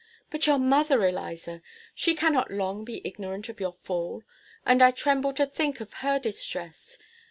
[0.31, 1.61] But your mother, Eliza!
[1.93, 4.23] She cannot long be ignorant of your fall;
[4.65, 6.97] and I tremble to think of her distress.